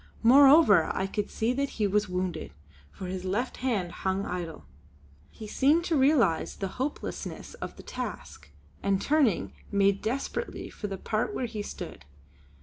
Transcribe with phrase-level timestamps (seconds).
[0.23, 2.53] Moreover I could see that he was wounded,
[2.91, 4.65] for his left hand hung idle.
[5.29, 8.49] He seemed to realise the hopelessness of the task,
[8.81, 12.03] and turning, made desperately for the part where we stood.